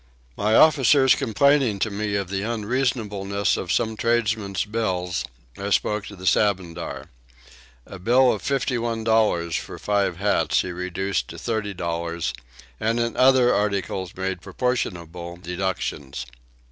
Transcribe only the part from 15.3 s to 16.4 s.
deductions.